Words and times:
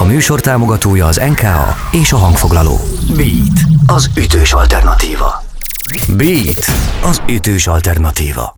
A 0.00 0.04
műsor 0.04 0.40
támogatója 0.40 1.06
az 1.06 1.20
NKA 1.28 1.76
és 1.90 2.12
a 2.12 2.16
hangfoglaló. 2.16 2.80
Beat, 3.16 3.60
az 3.86 4.10
ütős 4.16 4.52
alternatíva. 4.52 5.42
Beat, 6.16 6.64
az 7.02 7.22
ütős 7.28 7.66
alternatíva. 7.66 8.54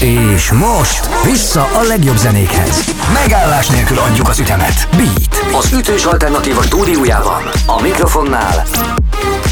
És 0.00 0.50
most 0.50 1.24
vissza 1.24 1.62
a 1.62 1.82
legjobb 1.82 2.16
zenékhez. 2.16 2.94
Megállás 3.12 3.66
nélkül 3.68 3.98
adjuk 3.98 4.28
az 4.28 4.38
ütemet. 4.38 4.88
Beat, 4.96 5.54
az 5.64 5.72
ütős 5.72 6.04
alternatíva 6.04 6.62
stúdiójában. 6.62 7.42
A 7.66 7.82
mikrofonnál 7.82 8.64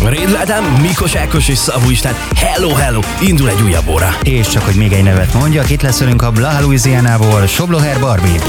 Rédl 0.09 0.37
Ádám, 0.37 0.64
Mikos 0.64 1.14
Ákos 1.14 1.48
és 1.48 1.59
Szabó 1.59 1.91
István. 1.91 2.14
Hello, 2.37 2.75
hello! 2.75 3.00
Indul 3.21 3.48
egy 3.48 3.62
újabb 3.62 3.89
óra. 3.89 4.17
És 4.23 4.48
csak, 4.48 4.62
hogy 4.64 4.75
még 4.75 4.93
egy 4.93 5.03
nevet 5.03 5.35
mondjak, 5.35 5.71
itt 5.71 5.82
lesz 5.82 5.98
velünk 5.98 6.23
a 6.23 6.30
Blaha 6.30 6.61
Louisianából 6.61 7.46
Sobloher 7.46 8.00
Barbie. 8.00 8.41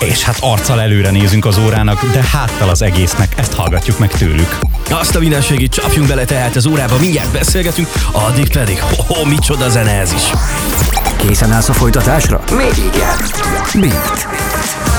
És 0.00 0.22
hát 0.22 0.36
arccal 0.40 0.80
előre 0.80 1.10
nézünk 1.10 1.44
az 1.44 1.58
órának, 1.58 2.04
de 2.12 2.22
háttal 2.32 2.68
az 2.68 2.82
egésznek, 2.82 3.32
ezt 3.36 3.52
hallgatjuk 3.52 3.98
meg 3.98 4.10
tőlük. 4.10 4.58
Azt 4.90 5.16
a 5.16 5.18
mindenségét 5.18 5.72
csapjunk 5.72 6.08
bele 6.08 6.24
tehát 6.24 6.56
az 6.56 6.66
órába, 6.66 6.98
mindjárt 6.98 7.30
beszélgetünk, 7.32 7.88
addig 8.12 8.52
pedig, 8.52 8.80
ho, 8.80 9.14
ho 9.14 9.24
micsoda 9.24 9.68
zene 9.68 10.00
ez 10.00 10.12
is. 10.12 10.22
Készen 11.16 11.52
állsz 11.52 11.68
a 11.68 11.72
folytatásra? 11.72 12.44
Még 12.56 12.84
igen. 12.94 13.16
Beat, 13.74 14.28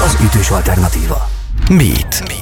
az 0.06 0.18
ütős 0.24 0.50
alternatíva. 0.50 1.30
Beat. 1.70 2.24
Beat. 2.26 2.41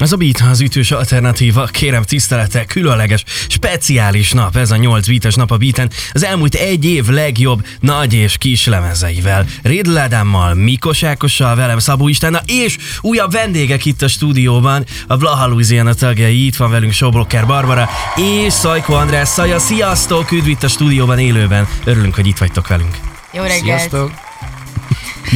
Ez 0.00 0.12
a 0.12 0.16
Beat 0.16 0.42
az 0.50 0.60
ütős 0.60 0.90
alternatíva, 0.90 1.64
kérem 1.64 2.02
tisztelete, 2.02 2.64
különleges, 2.64 3.24
speciális 3.48 4.32
nap, 4.32 4.56
ez 4.56 4.70
a 4.70 4.76
8 4.76 5.06
beates 5.08 5.34
nap 5.34 5.50
a 5.50 5.56
beaten, 5.56 5.90
az 6.12 6.24
elmúlt 6.24 6.54
egy 6.54 6.84
év 6.84 7.06
legjobb 7.06 7.66
nagy 7.80 8.14
és 8.14 8.38
kis 8.38 8.66
lemezeivel. 8.66 9.46
Rédl 9.62 9.98
Ádámmal, 9.98 10.54
Mikos 10.54 11.02
Ákossal, 11.02 11.54
velem 11.54 11.78
Szabó 11.78 12.08
Istennel, 12.08 12.42
és 12.46 12.76
újabb 13.00 13.32
vendégek 13.32 13.84
itt 13.84 14.02
a 14.02 14.08
stúdióban, 14.08 14.84
a 15.06 15.16
Blaha 15.16 15.46
Louisiana 15.46 15.94
tagjai, 15.94 16.46
itt 16.46 16.56
van 16.56 16.70
velünk 16.70 16.92
Sobrocker 16.92 17.46
Barbara, 17.46 17.88
és 18.16 18.52
Szajko 18.52 18.92
András 18.92 19.28
Szaja, 19.28 19.58
sziasztok, 19.58 20.32
üdv 20.32 20.48
itt 20.48 20.62
a 20.62 20.68
stúdióban 20.68 21.18
élőben, 21.18 21.68
örülünk, 21.84 22.14
hogy 22.14 22.26
itt 22.26 22.38
vagytok 22.38 22.68
velünk. 22.68 22.98
Jó 23.32 23.42
reggelt! 23.42 23.62
Sziasztok! 23.62 24.29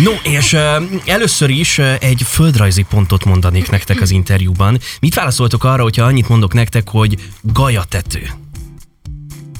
No, 0.02 0.10
és 0.22 0.52
uh, 0.52 0.60
először 1.04 1.50
is 1.50 1.78
uh, 1.78 1.94
egy 2.00 2.22
földrajzi 2.22 2.82
pontot 2.82 3.24
mondanék 3.24 3.70
nektek 3.70 4.00
az 4.00 4.10
interjúban. 4.10 4.78
Mit 5.00 5.14
válaszoltok 5.14 5.64
arra, 5.64 5.82
hogyha 5.82 6.04
annyit 6.04 6.28
mondok 6.28 6.52
nektek, 6.52 6.88
hogy 6.88 7.30
gajatető? 7.40 8.30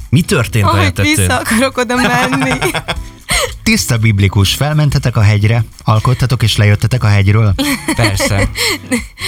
Mi 0.09 0.21
történt 0.21 0.65
Hogy 0.65 0.75
gajatetőn? 0.75 1.15
vissza 1.15 1.37
akarok 1.37 1.77
oda 1.77 1.95
menni. 1.95 2.59
Tiszta 3.63 3.97
biblikus, 3.97 4.53
felmentetek 4.53 5.17
a 5.17 5.21
hegyre, 5.21 5.63
alkottatok 5.83 6.43
és 6.43 6.55
lejöttetek 6.57 7.03
a 7.03 7.07
hegyről. 7.07 7.53
Persze. 7.95 8.49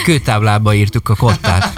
Kőtáblába 0.04 0.74
írtuk 0.74 1.10
a 1.10 1.16
kottát. 1.16 1.74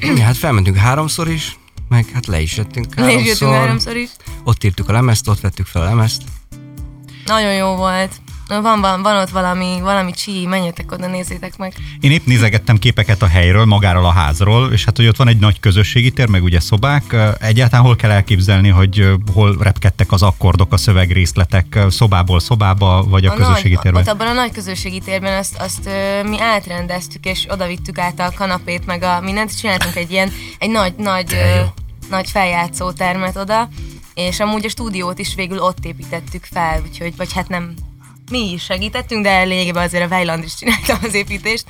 Ja, 0.00 0.22
hát 0.24 0.36
felmentünk 0.36 0.76
háromszor 0.76 1.28
is, 1.28 1.56
meg 1.88 2.06
hát 2.12 2.26
le 2.26 2.40
is 2.40 2.56
jöttünk 2.56 2.94
Le 2.94 3.02
is 3.02 3.08
háromszor. 3.12 3.26
jöttünk 3.26 3.52
háromszor 3.54 3.96
is. 3.96 4.08
Ott 4.44 4.64
írtuk 4.64 4.88
a 4.88 4.92
lemezt, 4.92 5.28
ott 5.28 5.40
vettük 5.40 5.66
fel 5.66 5.82
a 5.82 5.84
lemezt. 5.84 6.22
Nagyon 7.26 7.52
jó 7.52 7.74
volt. 7.74 8.12
Van, 8.48 8.80
van, 8.80 9.02
van 9.02 9.16
ott 9.16 9.28
valami, 9.28 9.78
valami 9.82 10.12
csí, 10.12 10.46
menjetek 10.46 10.92
oda, 10.92 11.06
nézzétek 11.06 11.56
meg. 11.56 11.74
Én 12.00 12.10
épp 12.10 12.26
nézegettem 12.26 12.76
képeket 12.76 13.22
a 13.22 13.26
helyről, 13.26 13.64
magáról 13.64 14.04
a 14.04 14.10
házról, 14.10 14.72
és 14.72 14.84
hát, 14.84 14.96
hogy 14.96 15.06
ott 15.06 15.16
van 15.16 15.28
egy 15.28 15.38
nagy 15.38 15.60
közösségi 15.60 16.10
tér, 16.10 16.28
meg 16.28 16.42
ugye 16.42 16.60
szobák. 16.60 17.16
Egyáltalán 17.40 17.84
hol 17.84 17.96
kell 17.96 18.10
elképzelni, 18.10 18.68
hogy 18.68 19.08
hol 19.32 19.56
repkedtek 19.60 20.12
az 20.12 20.22
akkordok, 20.22 20.72
a 20.72 20.76
szövegrészletek, 20.76 21.78
szobából 21.88 22.40
szobába, 22.40 23.04
vagy 23.08 23.26
a, 23.26 23.34
közösségi 23.34 23.74
nagy, 23.74 23.82
térben? 23.82 24.02
Ott 24.02 24.08
abban 24.08 24.26
a 24.26 24.32
nagy 24.32 24.52
közösségi 24.52 24.98
térben 24.98 25.38
azt, 25.38 25.56
azt 25.58 25.90
mi 26.28 26.40
átrendeztük, 26.40 27.24
és 27.24 27.44
oda 27.48 27.66
vittük 27.66 27.98
át 27.98 28.20
a 28.20 28.32
kanapét, 28.36 28.86
meg 28.86 29.02
a 29.02 29.20
mindent, 29.20 29.58
csináltunk 29.58 29.96
egy 29.96 30.10
ilyen, 30.10 30.32
egy 30.58 30.70
nagy, 30.70 30.94
nagy, 30.96 31.36
nagy 32.10 32.30
feljátszó 32.30 32.90
termet 32.92 33.36
oda, 33.36 33.68
és 34.16 34.40
amúgy 34.40 34.64
a 34.64 34.68
stúdiót 34.68 35.18
is 35.18 35.34
végül 35.34 35.58
ott 35.58 35.84
építettük 35.84 36.44
fel, 36.44 36.82
úgyhogy, 36.88 37.16
vagy 37.16 37.32
hát 37.32 37.48
nem 37.48 37.74
mi 38.30 38.52
is 38.52 38.62
segítettünk, 38.62 39.22
de 39.22 39.42
lényegében 39.42 39.82
azért 39.82 40.10
a 40.10 40.14
Weiland 40.14 40.44
is 40.44 40.54
csinálta 40.54 40.98
az 41.02 41.14
építést. 41.14 41.64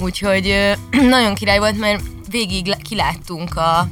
Úgyhogy 0.00 0.76
nagyon 1.14 1.34
király 1.34 1.58
volt, 1.58 1.78
mert 1.78 2.02
végig 2.30 2.76
kiláttunk 2.82 3.56
a, 3.56 3.88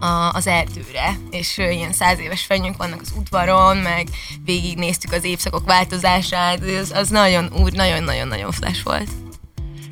a, 0.00 0.32
az 0.32 0.46
erdőre, 0.46 1.18
és 1.30 1.58
ilyen 1.58 1.92
száz 1.92 2.18
éves 2.18 2.42
fenyők 2.42 2.76
vannak 2.76 3.00
az 3.00 3.12
udvaron, 3.16 3.76
meg 3.76 4.08
végignéztük 4.44 5.12
az 5.12 5.24
évszakok 5.24 5.64
változását, 5.64 6.60
az, 6.80 6.90
az 6.94 7.08
nagyon 7.08 7.52
úr, 7.52 7.72
nagyon-nagyon-nagyon 7.72 8.52
flash 8.52 8.84
volt. 8.84 9.08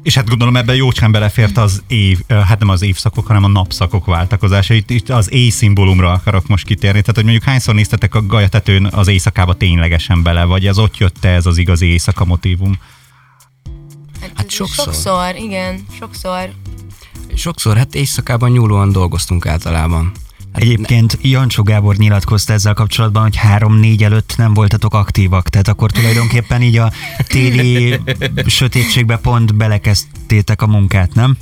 És 0.04 0.14
hát 0.14 0.28
gondolom 0.28 0.56
ebben 0.56 0.76
jócskán 0.76 1.12
belefért 1.12 1.56
az 1.56 1.82
év, 1.86 2.20
hát 2.28 2.58
nem 2.58 2.68
az 2.68 2.82
évszakok, 2.82 3.26
hanem 3.26 3.44
a 3.44 3.48
napszakok 3.48 4.06
váltakozása. 4.06 4.74
Itt, 4.74 4.90
itt 4.90 5.08
az 5.08 5.32
éj 5.32 5.48
szimbólumra 5.48 6.12
akarok 6.12 6.46
most 6.46 6.66
kitérni. 6.66 7.00
Tehát, 7.00 7.14
hogy 7.14 7.24
mondjuk 7.24 7.44
hányszor 7.44 7.74
néztetek 7.74 8.14
a 8.14 8.26
gajatetőn 8.26 8.86
az 8.86 9.08
éjszakába 9.08 9.54
ténylegesen 9.54 10.22
bele, 10.22 10.44
vagy 10.44 10.66
ez 10.66 10.78
ott 10.78 10.96
jött 10.96 11.24
ez 11.24 11.46
az 11.46 11.58
igazi 11.58 11.86
éjszaka 11.86 12.24
motívum? 12.24 12.78
Hát 14.20 14.46
ez 14.46 14.52
sokszor. 14.52 14.84
Sokszor, 14.84 15.34
igen, 15.36 15.86
sokszor. 15.98 16.50
Sokszor 17.34 17.76
hát 17.76 17.94
éjszakában 17.94 18.50
nyúlóan 18.50 18.92
dolgoztunk 18.92 19.46
általában. 19.46 20.12
Egyébként 20.54 21.18
Jancsó 21.22 21.62
Gábor 21.62 21.96
nyilatkozta 21.96 22.52
ezzel 22.52 22.74
kapcsolatban, 22.74 23.22
hogy 23.22 23.36
három-négy 23.36 24.04
előtt 24.04 24.34
nem 24.36 24.54
voltatok 24.54 24.94
aktívak, 24.94 25.48
tehát 25.48 25.68
akkor 25.68 25.90
tulajdonképpen 25.90 26.62
így 26.62 26.76
a 26.76 26.92
téli 27.26 28.00
sötétségbe 28.46 29.16
pont 29.16 29.54
belekezdtétek 29.54 30.62
a 30.62 30.66
munkát, 30.66 31.14
nem? 31.14 31.36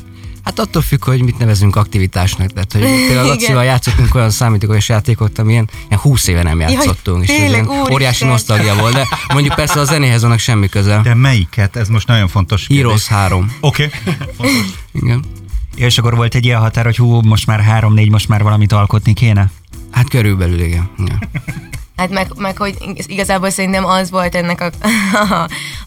Hát 0.44 0.58
attól 0.58 0.82
függ, 0.82 1.04
hogy 1.04 1.22
mit 1.22 1.38
nevezünk 1.38 1.76
aktivitásnak. 1.76 2.52
Tehát, 2.52 2.72
hogy 2.72 2.80
például. 3.08 3.26
Lacival 3.28 3.64
játszottunk 3.64 4.14
olyan 4.14 4.30
számítógépes 4.30 4.88
játékot, 4.88 5.38
amilyen 5.38 5.68
ilyen 5.88 6.00
20 6.00 6.26
éve 6.26 6.42
nem 6.42 6.60
játszottunk. 6.60 7.22
és 7.22 7.28
ez 7.28 7.36
tényleg, 7.36 7.68
óriási 7.92 8.24
nosztalgia 8.24 8.74
volt, 8.74 8.94
de 8.94 9.08
mondjuk 9.32 9.54
persze 9.54 9.80
a 9.80 9.84
zenéhez 9.84 10.24
annak 10.24 10.38
semmi 10.38 10.68
köze. 10.68 11.00
De 11.02 11.14
melyiket? 11.14 11.76
Ez 11.76 11.88
most 11.88 12.06
nagyon 12.06 12.28
fontos 12.28 12.66
kérdés. 12.66 12.84
Heroes 12.84 13.06
3. 13.06 13.52
Oké. 13.60 13.90
Okay. 14.36 14.50
Igen. 14.92 15.24
És 15.74 15.98
akkor 15.98 16.16
volt 16.16 16.34
egy 16.34 16.44
ilyen 16.44 16.60
határ, 16.60 16.84
hogy 16.84 16.96
hú, 16.96 17.20
most 17.20 17.46
már 17.46 17.60
három-négy, 17.60 18.10
most 18.10 18.28
már 18.28 18.42
valamit 18.42 18.72
alkotni 18.72 19.12
kéne? 19.12 19.50
Hát 19.90 20.08
körülbelül 20.08 20.60
igen. 20.60 20.90
igen. 20.98 21.30
Hát 21.96 22.10
meg, 22.10 22.32
meg 22.36 22.56
hogy 22.56 22.76
igazából 23.06 23.50
szerintem 23.50 23.84
az 23.84 24.10
volt 24.10 24.34
ennek 24.34 24.60
a, 24.60 24.70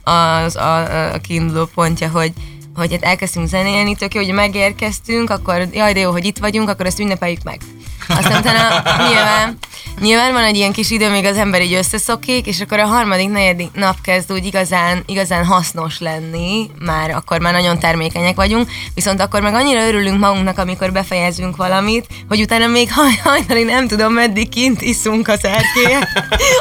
az, 0.12 0.56
a, 0.56 1.14
a 1.14 1.20
kiinduló 1.20 1.66
pontja, 1.66 2.10
hogy 2.10 2.34
hogy 2.76 2.92
hát 2.92 3.04
elkezdtünk 3.04 3.48
zenélni, 3.48 3.96
tök 3.96 4.14
jó, 4.14 4.22
hogy 4.22 4.34
megérkeztünk, 4.34 5.30
akkor 5.30 5.68
jaj, 5.74 5.94
de 5.94 6.00
jó, 6.00 6.12
hogy 6.12 6.26
itt 6.26 6.38
vagyunk, 6.38 6.70
akkor 6.70 6.86
ezt 6.86 7.00
ünnepeljük 7.00 7.44
meg. 7.44 7.62
Aztán 8.08 8.40
utána 8.40 8.84
nyilván, 9.08 9.58
nyilván 10.00 10.34
van 10.34 10.44
egy 10.44 10.56
ilyen 10.56 10.72
kis 10.72 10.92
idő, 10.92 11.10
még 11.10 11.26
az 11.26 11.38
ember 11.38 11.62
így 11.62 11.74
összeszokik, 11.74 12.46
és 12.46 12.62
akkor 12.62 12.80
a 12.80 12.86
harmadik, 12.86 13.30
negyedik 13.30 13.70
nap 13.74 13.96
kezd 14.02 14.32
úgy 14.32 14.46
igazán, 14.46 15.04
igazán 15.06 15.46
hasznos 15.46 16.00
lenni, 16.00 16.70
már 16.80 17.10
akkor 17.10 17.40
már 17.40 17.54
nagyon 17.54 17.80
termékenyek 17.80 18.36
vagyunk, 18.36 18.70
viszont 18.94 19.22
akkor 19.22 19.42
meg 19.42 19.54
annyira 19.54 19.88
örülünk 19.88 20.20
magunknak, 20.20 20.58
amikor 20.58 20.92
befejezünk 20.92 21.56
valamit, 21.56 22.08
hogy 22.28 22.42
utána 22.42 22.68
még 22.68 22.92
haj, 22.92 23.20
hajnalig 23.24 23.66
nem 23.66 23.88
tudom, 23.88 24.14
meddig 24.14 24.50
kint 24.50 24.82
iszunk 24.82 25.28
az 25.28 25.44
erkélyen, 25.44 26.08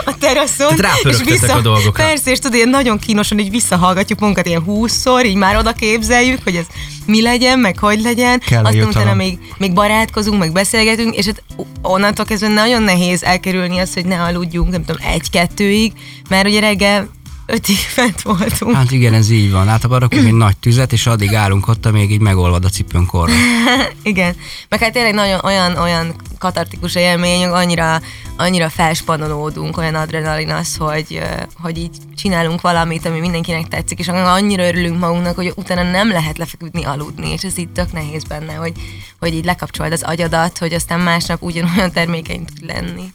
a 0.05 0.19
teraszon. 0.19 0.77
Tehát 0.77 1.03
rápörögtetek 1.03 1.57
a 1.57 1.61
dolgokra. 1.61 2.05
Persze, 2.05 2.31
és 2.31 2.39
tudod, 2.39 2.55
ilyen 2.55 2.69
nagyon 2.69 2.99
kínosan 2.99 3.39
így 3.39 3.51
visszahallgatjuk 3.51 4.19
magunkat 4.19 4.47
ilyen 4.47 4.63
húszszor, 4.63 5.25
így 5.25 5.37
már 5.37 5.57
oda 5.57 5.73
képzeljük, 5.73 6.41
hogy 6.45 6.57
ez 6.57 6.67
mi 7.07 7.23
legyen, 7.23 7.59
meg 7.59 7.79
hogy 7.79 8.01
legyen. 8.01 8.39
Kell 8.39 8.65
a 8.65 8.69
Aztán 8.69 8.87
utána 8.87 9.15
még, 9.15 9.39
még 9.59 9.73
barátkozunk, 9.73 10.39
meg 10.39 10.53
beszélgetünk, 10.53 11.17
és 11.17 11.27
hát 11.27 11.43
onnantól 11.83 12.25
kezdve 12.25 12.49
nagyon 12.49 12.83
nehéz 12.83 13.24
elkerülni 13.25 13.79
azt, 13.79 13.95
hogy 13.95 14.07
ne 14.07 14.23
aludjunk, 14.23 14.71
nem 14.71 14.85
tudom, 14.85 15.07
egy-kettőig, 15.11 15.93
mert 16.29 16.47
ugye 16.47 16.61
reggel 16.61 17.09
ötig 17.47 17.77
fent 17.77 18.23
voltunk. 18.23 18.75
Hát 18.75 18.91
igen, 18.91 19.15
ez 19.15 19.31
így 19.31 19.51
van. 19.51 19.69
Általában 19.69 19.99
rakunk 19.99 20.27
egy 20.27 20.33
nagy 20.33 20.57
tüzet, 20.57 20.93
és 20.93 21.07
addig 21.07 21.35
állunk 21.35 21.69
ott, 21.69 21.87
amíg 21.87 22.11
így 22.11 22.21
megolvad 22.21 22.65
a 22.65 22.69
cipőn 22.69 23.07
korra. 23.07 23.33
Igen. 24.03 24.37
Meg 24.69 24.81
hát 24.81 24.93
tényleg 24.93 25.15
nagyon 25.15 25.41
olyan, 25.43 25.77
olyan 25.77 26.15
katartikus 26.39 26.95
élmény, 26.95 27.45
annyira, 27.45 28.01
annyira 28.37 28.69
felspanolódunk, 28.69 29.77
olyan 29.77 29.95
adrenalin 29.95 30.51
az, 30.51 30.77
hogy, 30.77 31.23
hogy 31.63 31.79
így 31.79 31.97
csinálunk 32.17 32.61
valamit, 32.61 33.07
ami 33.07 33.21
mindenkinek 33.21 33.69
tetszik, 33.69 33.99
és 33.99 34.09
annyira 34.09 34.67
örülünk 34.67 34.99
magunknak, 34.99 35.35
hogy 35.35 35.53
utána 35.57 35.91
nem 35.91 36.09
lehet 36.09 36.39
lefeküdni, 36.39 36.85
aludni, 36.85 37.33
és 37.33 37.43
ez 37.43 37.59
így 37.59 37.69
tök 37.69 37.93
nehéz 37.93 38.25
benne, 38.25 38.55
hogy, 38.55 38.73
hogy 39.19 39.35
így 39.35 39.45
lekapcsold 39.45 39.93
az 39.93 40.03
agyadat, 40.03 40.59
hogy 40.59 40.73
aztán 40.73 41.01
másnap 41.01 41.43
ugyanolyan 41.43 41.93
termékeny 41.93 42.45
tud 42.45 42.67
lenni. 42.67 43.13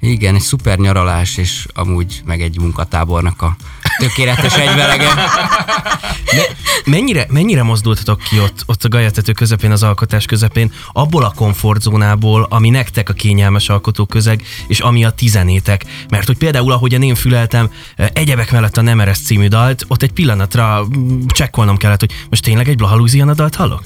Igen, 0.00 0.34
egy 0.34 0.40
szuper 0.40 0.78
nyaralás, 0.78 1.36
és 1.36 1.66
amúgy 1.74 2.22
meg 2.24 2.42
egy 2.42 2.58
munkatábornak 2.58 3.42
a 3.42 3.56
tökéletes 3.98 4.54
egyvelege. 4.54 5.14
Me- 6.36 6.56
mennyire, 6.84 7.26
mennyire 7.28 7.62
mozdultatok 7.62 8.20
ki 8.20 8.40
ott, 8.40 8.62
ott 8.66 8.84
a 8.84 8.88
gajatető 8.88 9.32
közepén, 9.32 9.70
az 9.70 9.82
alkotás 9.82 10.24
közepén, 10.24 10.72
abból 10.92 11.24
a 11.24 11.32
komfortzónából, 11.36 12.46
ami 12.50 12.70
nektek 12.70 13.08
a 13.08 13.12
kényelmes 13.12 13.68
alkotóközeg, 13.68 14.42
és 14.66 14.80
ami 14.80 15.04
a 15.04 15.10
tizenétek? 15.10 15.84
Mert 16.08 16.26
hogy 16.26 16.36
például, 16.36 16.72
ahogyan 16.72 17.02
én 17.02 17.14
füleltem 17.14 17.70
eh, 17.96 18.06
egyebek 18.12 18.52
mellett 18.52 18.76
a 18.76 18.82
Nem 18.82 19.00
Eresz 19.00 19.22
című 19.22 19.46
dalt, 19.46 19.84
ott 19.88 20.02
egy 20.02 20.12
pillanatra 20.12 20.86
mm, 20.98 21.20
csekkolnom 21.26 21.76
kellett, 21.76 22.00
hogy 22.00 22.12
most 22.30 22.42
tényleg 22.42 22.68
egy 22.68 22.76
Blaha 22.76 22.96
Louisiana 22.96 23.34
dalt 23.34 23.54
hallok? 23.54 23.82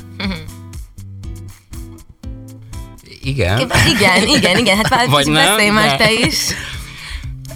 Igen. 3.22 3.58
Igen, 3.96 4.26
igen, 4.36 4.58
igen, 4.58 4.76
hát 4.76 4.88
várj, 4.88 5.10
Vagy 5.10 5.26
nem, 5.26 5.34
beszélj 5.34 5.70
már 5.70 5.96
te 5.96 6.12
is. 6.12 6.36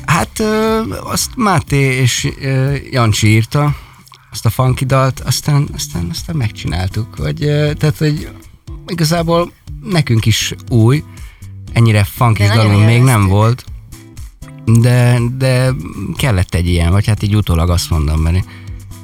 Hát 0.07 0.39
ö, 0.41 0.81
azt 1.05 1.31
Máté 1.37 1.77
és 1.77 2.29
ö, 2.41 2.75
Jancsi 2.91 3.27
írta, 3.29 3.77
azt 4.31 4.47
a 4.47 4.51
funky 4.51 4.85
dalt, 4.85 5.21
aztán, 5.21 5.69
aztán, 5.75 6.09
aztán 6.11 6.37
megcsináltuk. 6.37 7.17
Vagy, 7.17 7.45
ö, 7.45 7.73
tehát, 7.75 7.99
hogy 7.99 8.29
igazából 8.87 9.53
nekünk 9.83 10.27
is 10.27 10.55
új, 10.71 11.03
ennyire 11.73 12.05
funky 12.05 12.43
dalunk 12.43 12.85
még 12.85 13.03
nem 13.03 13.27
volt, 13.27 13.65
de, 14.65 15.19
de 15.39 15.71
kellett 16.17 16.55
egy 16.55 16.69
ilyen, 16.69 16.91
vagy 16.91 17.07
hát 17.07 17.23
így 17.23 17.37
utólag 17.37 17.71
azt 17.71 17.91
mondom, 17.91 18.21
mert 18.21 18.45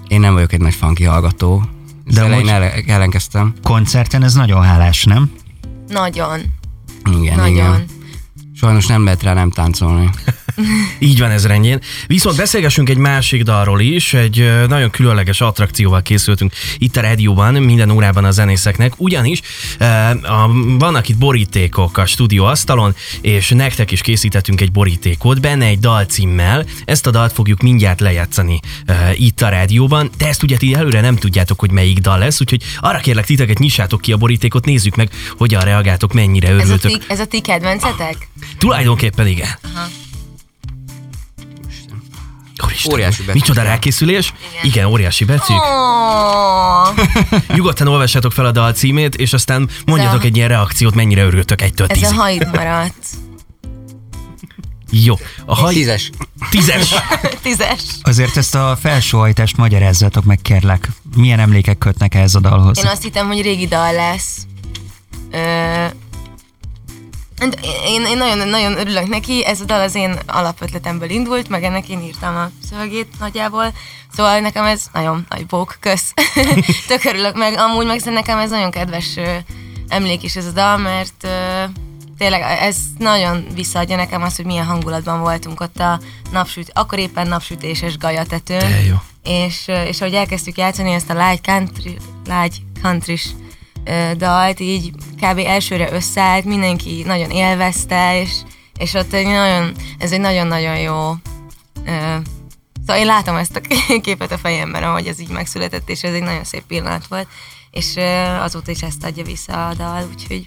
én 0.09 0.21
nem 0.21 0.33
vagyok 0.35 0.53
egy 0.53 0.61
nagy 0.61 0.75
funky 0.75 1.05
hallgató. 1.05 1.63
De 2.05 2.21
elején 2.21 2.45
most- 2.45 2.89
ellenkeztem. 2.89 3.55
Koncerten 3.63 4.23
ez 4.23 4.35
nagyon 4.35 4.63
hálás, 4.63 5.05
nem? 5.05 5.31
Nagyon, 5.93 6.41
Igen, 7.05 7.37
nagyon. 7.37 7.49
igen. 7.49 7.85
Sajnos 8.55 8.87
nem 8.87 9.05
lehet 9.05 9.23
rá 9.23 9.33
nem 9.35 9.51
táncolni. 9.51 10.11
Így 10.99 11.19
van 11.19 11.31
ez 11.31 11.47
rendjén. 11.47 11.81
Viszont 12.07 12.37
beszélgessünk 12.37 12.89
egy 12.89 12.97
másik 12.97 13.43
dalról 13.43 13.81
is, 13.81 14.15
egy 14.15 14.53
nagyon 14.69 14.91
különleges 14.91 15.41
attrakcióval 15.41 16.03
készültünk 16.03 16.53
itt 16.79 16.97
a 16.97 17.01
rádióban, 17.01 17.55
minden 17.55 17.91
órában 17.91 18.25
a 18.25 18.31
zenészeknek, 18.31 18.93
ugyanis 18.97 19.41
vannak 20.79 21.09
itt 21.09 21.19
borítékok 21.19 21.99
a 21.99 22.07
stúdióasztalon, 22.07 22.95
és 23.21 23.49
nektek 23.49 23.91
is 23.91 24.01
készítettünk 24.01 24.61
egy 24.61 24.73
borítékot, 24.73 25.41
benne 25.41 25.65
egy 25.67 25.79
dalcímmel, 25.79 26.65
ezt 26.85 27.07
a 27.07 27.11
dalt 27.11 27.33
fogjuk 27.33 27.61
mindjárt 27.61 28.01
lejátszani 28.01 28.61
itt 29.15 29.41
a 29.41 29.49
rádióban, 29.49 30.11
de 30.19 30.27
ezt 30.29 30.43
ugye 30.43 30.57
ti 30.57 30.75
előre 30.75 31.01
nem 31.01 31.17
tudjátok, 31.17 31.61
hogy 31.61 31.71
melyik 31.71 31.99
dal 31.99 32.19
lesz, 32.19 32.41
úgyhogy 32.41 32.63
arra 32.81 32.99
kérlek 32.99 33.27
titeket, 33.27 33.59
nyissátok 33.59 34.01
ki 34.01 34.13
a 34.13 34.17
borítékot, 34.17 34.65
nézzük 34.65 34.97
meg, 34.97 35.11
hogyan 35.37 35.61
reagáltok, 35.61 36.13
mennyire 36.13 36.49
Ez 36.49 36.55
a, 36.59 36.63
örültök. 36.63 36.91
ti, 36.91 36.99
ez 37.09 37.21
a 37.21 37.25
ti 37.25 37.41
kedvencetek? 37.41 38.29
Tulajdonképpen 38.59 39.27
igen. 39.27 39.49
Úristen, 42.73 42.93
Óriási 42.93 43.23
betűk. 43.23 43.35
Micsoda 43.35 43.63
rákészülés? 43.63 44.33
Igen, 44.53 44.65
igen 44.65 44.85
óriási 44.87 45.25
betűk. 45.25 45.57
Oh, 45.61 46.89
Nyugodtan 47.57 47.87
olvassátok 47.89 48.33
fel 48.33 48.45
a 48.45 48.51
dal 48.51 48.73
címét, 48.73 49.15
és 49.15 49.33
aztán 49.33 49.69
mondjatok 49.87 50.23
a- 50.23 50.25
egy 50.25 50.37
ilyen 50.37 50.49
reakciót, 50.49 50.95
mennyire 50.95 51.25
örültök 51.25 51.63
egytől 51.63 51.87
ez 51.87 51.97
a 51.97 52.01
tízig. 52.01 52.19
haid 52.19 52.49
maradt. 52.53 53.07
Jó. 54.91 55.15
A 55.45 55.55
haj... 55.55 55.75
Tízes. 55.75 56.11
Tízes. 56.51 56.95
Tízes. 57.43 57.81
Azért 58.03 58.37
ezt 58.37 58.55
a 58.55 58.77
felsóhajtást 58.81 59.57
magyarázzatok 59.57 60.25
meg, 60.25 60.39
kérlek. 60.43 60.89
Milyen 61.17 61.39
emlékek 61.41 61.79
kötnek 61.79 62.15
ehhez 62.15 62.35
a 62.35 62.41
dalhoz? 62.41 62.79
Én 62.79 62.87
azt 62.87 63.03
hittem, 63.03 63.27
hogy 63.27 63.43
régi 63.43 63.67
dal 63.67 63.93
lesz. 63.93 64.37
Ö, 65.31 65.85
én, 67.87 68.07
én 68.07 68.17
nagyon, 68.17 68.49
nagyon 68.49 68.79
örülök 68.79 69.09
neki, 69.09 69.45
ez 69.45 69.61
a 69.61 69.65
dal 69.65 69.81
az 69.81 69.95
én 69.95 70.19
alapötletemből 70.27 71.11
indult, 71.11 71.49
meg 71.49 71.65
ennek 71.65 71.89
én 71.89 72.03
írtam 72.03 72.37
a 72.37 72.51
szövegét 72.71 73.19
nagyjából, 73.19 73.73
szóval 74.15 74.41
nekem 74.41 74.65
ez 74.65 74.83
nagyon 74.93 75.27
nagy 75.29 75.47
bók, 75.47 75.77
kösz. 75.81 76.15
Tök 76.89 77.05
örülök, 77.05 77.37
meg 77.37 77.59
amúgy 77.59 77.87
meg 77.87 78.01
nekem 78.05 78.39
ez 78.39 78.51
nagyon 78.51 78.71
kedves 78.71 79.19
emlék 79.89 80.23
is 80.23 80.37
ez 80.37 80.47
a 80.47 80.51
dal, 80.51 80.77
mert 80.77 81.29
tényleg 82.19 82.41
ez 82.61 82.77
nagyon 82.99 83.47
visszaadja 83.55 83.97
nekem 83.97 84.23
azt, 84.23 84.37
hogy 84.37 84.45
milyen 84.45 84.67
hangulatban 84.67 85.21
voltunk 85.21 85.61
ott 85.61 85.79
a 85.79 86.01
napsüt, 86.31 86.71
akkor 86.75 86.99
éppen 86.99 87.29
napsütéses 87.29 87.99
gajatetőn. 87.99 89.01
És, 89.25 89.69
és 89.87 90.01
ahogy 90.01 90.15
elkezdtük 90.15 90.59
játszani 90.59 90.93
ezt 90.93 91.11
a 91.11 91.15
lágy 91.15 91.41
country, 91.41 91.97
lágy 92.27 92.63
country 92.83 93.19
dalt, 94.17 94.61
így 94.61 94.91
kb. 95.21 95.39
elsőre 95.39 95.93
összeállt, 95.93 96.45
mindenki 96.45 97.03
nagyon 97.07 97.31
élvezte, 97.31 98.21
és, 98.21 98.31
és 98.79 98.95
ott 98.95 99.13
egy 99.13 99.27
nagyon, 99.27 99.75
ez 99.99 100.13
egy 100.13 100.21
nagyon-nagyon 100.21 100.79
jó 100.79 101.13
Szóval 102.87 102.97
én 102.97 103.07
látom 103.07 103.37
ezt 103.37 103.57
a 103.57 103.61
képet 104.01 104.33
a 104.33 104.39
fejemben, 104.39 104.83
ahogy 104.83 105.07
ez 105.07 105.21
így 105.21 105.29
megszületett, 105.29 105.89
és 105.89 106.03
ez 106.03 106.15
egy 106.15 106.23
nagyon 106.23 106.45
szép 106.45 106.63
pillanat 106.67 107.07
volt, 107.07 107.29
és 107.71 107.97
azóta 108.41 108.71
is 108.71 108.83
ezt 108.83 109.05
adja 109.05 109.25
vissza 109.25 109.69
a 109.69 109.75
dal, 109.75 110.09
úgyhogy 110.13 110.47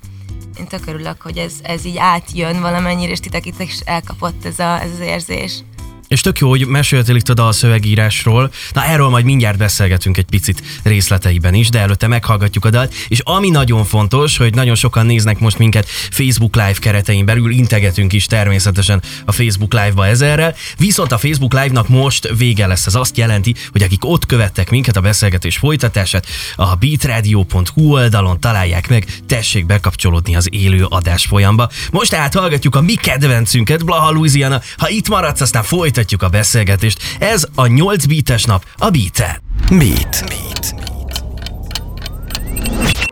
én 0.59 0.67
tök 0.67 0.87
örülök, 0.87 1.21
hogy 1.21 1.37
ez, 1.37 1.53
ez 1.63 1.85
így 1.85 1.97
átjön 1.97 2.61
valamennyire, 2.61 3.11
és 3.11 3.19
titek 3.19 3.45
is 3.45 3.79
elkapott 3.79 4.45
ez, 4.45 4.59
a, 4.59 4.81
ez 4.81 4.91
az 4.91 4.99
érzés. 4.99 5.63
És 6.07 6.21
tök 6.21 6.39
jó, 6.39 6.49
hogy 6.49 6.65
meséltél 6.67 7.15
itt 7.15 7.29
a 7.29 7.33
dalszövegírásról. 7.33 8.51
Na 8.73 8.85
erről 8.85 9.09
majd 9.09 9.25
mindjárt 9.25 9.57
beszélgetünk 9.57 10.17
egy 10.17 10.25
picit 10.25 10.63
részleteiben 10.83 11.53
is, 11.53 11.69
de 11.69 11.79
előtte 11.79 12.07
meghallgatjuk 12.07 12.65
a 12.65 12.69
dalt. 12.69 12.93
És 13.07 13.19
ami 13.23 13.49
nagyon 13.49 13.85
fontos, 13.85 14.37
hogy 14.37 14.53
nagyon 14.53 14.75
sokan 14.75 15.05
néznek 15.05 15.39
most 15.39 15.57
minket 15.57 15.87
Facebook 15.89 16.55
Live 16.55 16.75
keretein 16.79 17.25
belül, 17.25 17.51
integetünk 17.51 18.13
is 18.13 18.25
természetesen 18.25 19.01
a 19.25 19.31
Facebook 19.31 19.73
Live-ba 19.73 20.07
ezerrel. 20.07 20.55
Viszont 20.77 21.11
a 21.11 21.17
Facebook 21.17 21.53
Live-nak 21.53 21.87
most 21.87 22.29
vége 22.37 22.67
lesz. 22.67 22.85
Ez 22.85 22.95
azt 22.95 23.17
jelenti, 23.17 23.55
hogy 23.71 23.83
akik 23.83 24.05
ott 24.05 24.25
követtek 24.25 24.69
minket 24.69 24.95
a 24.95 25.01
beszélgetés 25.01 25.57
folytatását, 25.57 26.25
a 26.55 26.75
beatradio.hu 26.75 27.91
oldalon 27.91 28.39
találják 28.39 28.89
meg, 28.89 29.05
tessék 29.27 29.65
bekapcsolódni 29.65 30.35
az 30.35 30.47
élő 30.51 30.85
adás 30.89 31.25
folyamba. 31.25 31.69
Most 31.91 32.09
tehát 32.09 32.33
hallgatjuk 32.33 32.75
a 32.75 32.81
mi 32.81 32.93
kedvencünket, 32.93 33.85
Blaha 33.85 34.11
Louisiana. 34.11 34.61
Ha 34.77 34.89
itt 34.89 35.07
maradsz, 35.07 35.41
aztán 35.41 35.63
folytatjuk 35.95 36.21
a 36.23 36.29
beszélgetést. 36.29 36.99
Ez 37.19 37.47
a 37.55 37.65
8 37.65 38.05
beates 38.05 38.43
nap 38.43 38.65
a 38.77 38.89
beat 38.89 39.41
Beat. 39.69 40.23
Beat. 40.27 40.75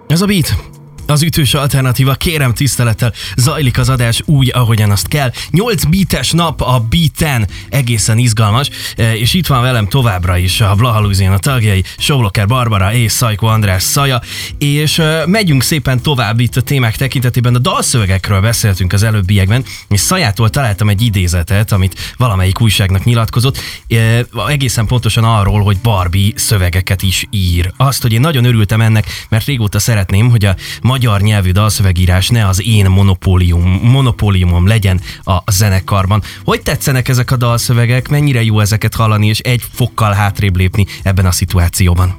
Ez 0.08 0.22
a 0.22 0.26
beat. 0.26 0.73
Az 1.08 1.22
ütős 1.22 1.54
alternatíva, 1.54 2.14
kérem 2.14 2.54
tisztelettel, 2.54 3.14
zajlik 3.36 3.78
az 3.78 3.90
adás 3.90 4.22
úgy, 4.26 4.52
ahogyan 4.54 4.92
azt 4.92 5.08
kell. 5.08 5.32
8 5.50 5.84
beates 5.84 6.32
nap 6.32 6.62
a 6.62 6.86
beaten, 6.90 7.48
egészen 7.70 8.18
izgalmas, 8.18 8.70
e, 8.96 9.16
és 9.16 9.34
itt 9.34 9.48
van 9.48 9.62
velem 9.62 9.88
továbbra 9.88 10.38
is 10.38 10.62
a 10.62 10.76
Blaha 10.76 11.00
Louisiana 11.00 11.38
tagjai, 11.38 11.84
Sovloker 11.98 12.48
Barbara 12.48 12.94
és 12.94 13.12
Szajko 13.12 13.46
András 13.46 13.84
Szaja, 13.84 14.22
és 14.58 15.00
e, 15.00 15.24
megyünk 15.26 15.64
szépen 15.64 16.02
tovább 16.02 16.40
itt 16.40 16.56
a 16.56 16.62
témák 16.62 16.96
tekintetében. 16.96 17.56
A 17.56 17.60
dalszövegekről 17.60 18.42
beszéltünk 18.42 18.94
az 18.94 19.04
előbbiekben, 19.04 19.64
és 19.90 20.00
Szajától 20.00 20.50
találtam 20.50 20.90
egy 20.90 21.02
idézetet, 21.02 21.72
amit 21.72 22.14
valamelyik 22.18 22.62
újságnak 22.62 23.04
nyilatkozott, 23.04 23.58
e, 23.88 24.26
egészen 24.48 24.86
pontosan 24.86 25.24
arról, 25.24 25.64
hogy 25.64 25.78
Barbie 25.78 26.32
szövegeket 26.36 27.02
is 27.02 27.28
ír. 27.30 27.72
Azt, 27.78 28.02
hogy 28.02 28.14
én 28.14 28.20
nagyon 28.20 28.46
örültem 28.46 28.82
ennek, 28.82 29.26
mert 29.30 29.46
régóta 29.46 29.80
szeretném, 29.80 30.30
hogy 30.30 30.46
a 30.46 30.56
magyar 30.94 31.22
nyelvű 31.22 31.52
dalszövegírás 31.52 32.30
ne 32.30 32.48
az 32.48 32.62
én 32.62 32.90
monopólium, 32.90 33.80
monopóliumom 33.84 34.68
legyen 34.68 35.02
a 35.24 35.52
zenekarban. 35.52 36.22
Hogy 36.44 36.62
tetszenek 36.62 37.08
ezek 37.08 37.32
a 37.32 37.36
dalszövegek, 37.36 38.10
mennyire 38.10 38.44
jó 38.44 38.60
ezeket 38.60 38.96
hallani, 38.96 39.28
és 39.28 39.40
egy 39.40 39.62
fokkal 39.72 40.12
hátrébb 40.12 40.58
lépni 40.58 40.86
ebben 41.04 41.26
a 41.26 41.32
szituációban? 41.32 42.18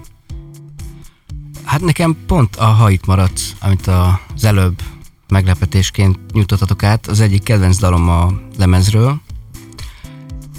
Hát 1.65 1.81
nekem 1.81 2.17
pont 2.27 2.57
a 2.57 2.65
Ha 2.65 2.91
itt 2.91 3.07
maradsz, 3.07 3.55
amit 3.61 3.87
az 3.87 4.45
előbb 4.45 4.83
meglepetésként 5.29 6.19
nyújtottatok 6.33 6.83
át, 6.83 7.07
az 7.07 7.21
egyik 7.21 7.43
kedvenc 7.43 7.79
dalom 7.79 8.09
a 8.09 8.33
lemezről. 8.57 9.21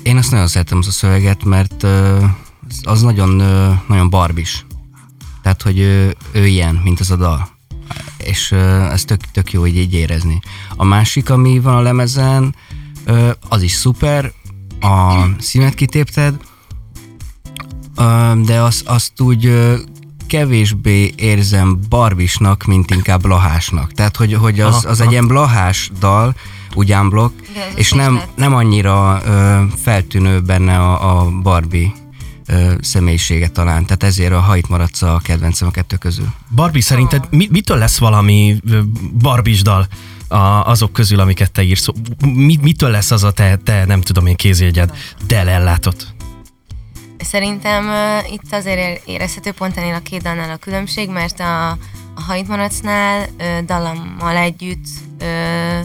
Én 0.04 0.18
azt 0.18 0.32
nagyon 0.32 0.48
szeretem 0.48 0.78
az 0.78 0.88
a 0.88 0.92
szöveget, 0.92 1.44
mert 1.44 1.86
az 2.84 3.02
nagyon, 3.02 3.30
nagyon 3.88 4.10
barbis. 4.10 4.66
Tehát, 5.42 5.62
hogy 5.62 5.80
ő, 5.80 6.16
ő 6.32 6.48
ilyen, 6.48 6.76
mint 6.84 7.00
az 7.00 7.12
a 7.12 7.16
dal. 7.16 7.55
És 8.26 8.52
ez 8.92 9.04
tök, 9.04 9.22
tök 9.32 9.52
jó 9.52 9.66
így, 9.66 9.78
így 9.78 9.94
érezni. 9.94 10.40
A 10.76 10.84
másik, 10.84 11.30
ami 11.30 11.60
van 11.60 11.76
a 11.76 11.82
lemezen, 11.82 12.56
az 13.50 13.62
is 13.62 13.72
szuper, 13.72 14.32
a 14.82 15.26
színet 15.40 15.74
kitépted, 15.74 16.36
de 18.46 18.62
az, 18.62 18.84
azt 18.86 19.22
úgy 19.22 19.52
kevésbé 20.28 21.14
érzem 21.16 21.80
barbisnak, 21.90 22.64
mint 22.64 22.92
inkább 22.92 23.22
blahásnak. 23.22 23.92
Tehát, 23.92 24.16
hogy, 24.16 24.34
hogy 24.34 24.60
az, 24.60 24.86
az 24.86 25.02
egy 25.02 25.12
ilyen 25.12 25.28
blahás 25.28 25.92
dal, 26.00 26.36
De 27.54 27.66
ez 27.66 27.74
és 27.76 27.92
nem, 27.92 28.22
nem 28.36 28.54
annyira 28.54 29.22
ö, 29.26 29.62
feltűnő 29.84 30.40
benne 30.40 30.78
a, 30.78 31.20
a 31.20 31.30
Barbie 31.30 31.92
ö, 32.48 32.74
személyisége 32.82 33.48
talán. 33.48 33.86
Tehát 33.86 34.04
ezért 34.04 34.34
a 34.34 34.40
hajt 34.40 34.70
maradsz 34.70 35.02
a 35.02 35.20
kedvencem 35.24 35.68
a 35.68 35.72
kettő 35.72 35.96
közül. 35.96 36.34
Barbie, 36.56 36.82
szerinted 36.82 37.28
mi, 37.30 37.48
mitől 37.52 37.78
lesz 37.78 37.98
valami 37.98 38.60
barbis 39.14 39.62
dal 39.62 39.88
a, 40.28 40.38
azok 40.38 40.94
közül, 40.94 41.20
amiket 41.20 41.52
te 41.52 41.64
írsz? 41.64 41.88
Mi, 42.26 42.58
mitől 42.62 42.90
lesz 42.90 43.12
az 43.12 43.24
a 43.24 43.32
te, 43.32 43.56
te 43.56 43.86
nem 43.86 44.02
tudom 44.02 44.26
én 44.26 44.36
kézjegyed, 44.36 44.92
del 45.28 45.48
ellátott? 45.48 46.14
Szerintem 47.18 47.88
uh, 47.88 48.32
itt 48.34 48.54
azért 48.54 48.78
ér- 48.78 49.02
érezhető 49.06 49.52
pont 49.52 49.78
ennél 49.78 49.94
a 49.94 50.00
két 50.00 50.22
dalnál 50.22 50.50
a 50.50 50.58
különbség, 50.58 51.10
mert 51.10 51.40
a, 51.40 51.70
a 51.70 51.78
Ha 52.28 52.36
itt 52.36 52.48
maradsznál 52.48 53.28
uh, 53.40 53.60
dallammal 53.66 54.36
együtt, 54.36 54.86
uh, 55.22 55.80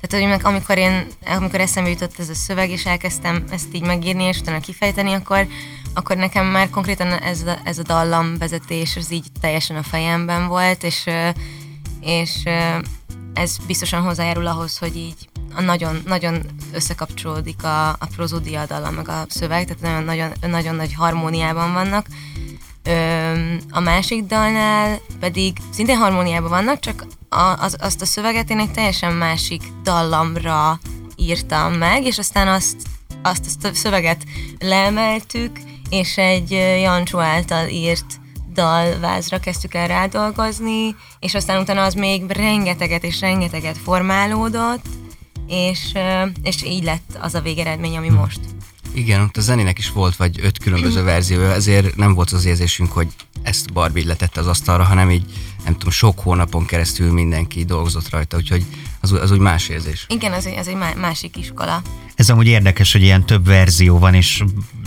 tehát 0.00 0.26
hogy 0.26 0.40
amikor 0.42 0.78
én, 0.78 1.06
amikor 1.26 1.60
eszembe 1.60 1.90
jutott 1.90 2.18
ez 2.18 2.28
a 2.28 2.34
szöveg, 2.34 2.70
és 2.70 2.86
elkezdtem 2.86 3.44
ezt 3.50 3.74
így 3.74 3.82
megírni, 3.82 4.24
és 4.24 4.38
utána 4.38 4.60
kifejteni, 4.60 5.12
akkor, 5.12 5.46
akkor 5.94 6.16
nekem 6.16 6.46
már 6.46 6.70
konkrétan 6.70 7.12
ez 7.12 7.42
a, 7.42 7.58
ez 7.64 7.78
a 7.78 7.82
dallam 7.82 8.38
vezetés, 8.38 8.96
az 8.96 9.12
így 9.12 9.26
teljesen 9.40 9.76
a 9.76 9.82
fejemben 9.82 10.46
volt, 10.46 10.82
és, 10.82 11.06
és 12.00 12.42
ez 13.34 13.56
biztosan 13.66 14.02
hozzájárul 14.02 14.46
ahhoz, 14.46 14.78
hogy 14.78 14.96
így 14.96 15.28
a 15.54 15.60
nagyon, 15.60 16.02
nagyon 16.06 16.42
összekapcsolódik 16.72 17.64
a, 17.64 17.88
a 17.88 18.08
prozódia 18.16 18.66
dallal, 18.66 18.90
meg 18.90 19.08
a 19.08 19.24
szöveg, 19.28 19.64
tehát 19.64 19.82
nagyon, 19.82 20.04
nagyon, 20.04 20.50
nagyon 20.50 20.74
nagy 20.74 20.94
harmóniában 20.94 21.72
vannak. 21.72 22.06
A 23.70 23.80
másik 23.80 24.24
dalnál 24.24 25.00
pedig 25.20 25.56
szintén 25.72 25.96
harmóniában 25.96 26.50
vannak, 26.50 26.78
csak 26.78 27.06
a, 27.28 27.56
az, 27.58 27.76
azt 27.80 28.02
a 28.02 28.06
szöveget 28.06 28.50
én 28.50 28.58
egy 28.58 28.72
teljesen 28.72 29.12
másik 29.12 29.62
dallamra 29.82 30.80
írtam 31.16 31.72
meg, 31.72 32.04
és 32.04 32.18
aztán 32.18 32.48
azt, 32.48 32.76
azt, 33.22 33.46
azt 33.46 33.64
a 33.64 33.74
szöveget 33.74 34.24
leemeltük, 34.58 35.58
és 35.90 36.16
egy 36.16 36.50
Jancsó 36.80 37.18
által 37.18 37.68
írt 37.68 38.20
dalvázra 38.52 39.38
kezdtük 39.38 39.74
el 39.74 39.86
rádolgozni, 39.86 40.96
és 41.18 41.34
aztán 41.34 41.60
utána 41.60 41.84
az 41.84 41.94
még 41.94 42.30
rengeteget 42.30 43.04
és 43.04 43.20
rengeteget 43.20 43.78
formálódott, 43.78 44.84
és, 45.46 45.92
és 46.42 46.62
így 46.62 46.84
lett 46.84 47.18
az 47.20 47.34
a 47.34 47.40
végeredmény, 47.40 47.96
ami 47.96 48.08
most. 48.08 48.40
Igen, 48.92 49.20
ott 49.20 49.36
a 49.36 49.40
zenének 49.40 49.78
is 49.78 49.90
volt 49.90 50.16
vagy 50.16 50.40
öt 50.42 50.58
különböző 50.58 51.02
verziója, 51.02 51.52
ezért 51.52 51.96
nem 51.96 52.14
volt 52.14 52.30
az 52.30 52.44
érzésünk, 52.44 52.92
hogy 52.92 53.08
ezt 53.42 53.72
Barbie 53.72 54.06
letette 54.06 54.40
az 54.40 54.46
asztalra, 54.46 54.84
hanem 54.84 55.10
így, 55.10 55.24
nem 55.70 55.78
tudom, 55.78 55.94
sok 55.94 56.20
hónapon 56.20 56.66
keresztül 56.66 57.12
mindenki 57.12 57.64
dolgozott 57.64 58.10
rajta, 58.10 58.36
úgyhogy 58.36 58.64
az, 59.00 59.12
az 59.12 59.30
úgy 59.30 59.38
más 59.38 59.68
érzés. 59.68 60.06
Igen, 60.08 60.32
az, 60.32 60.48
az 60.58 60.68
egy 60.68 60.76
másik 60.96 61.36
iskola. 61.36 61.82
Ez 62.14 62.30
amúgy 62.30 62.46
érdekes, 62.46 62.92
hogy 62.92 63.02
ilyen 63.02 63.26
több 63.26 63.46
verzió 63.46 63.98
van, 63.98 64.14
és 64.14 64.42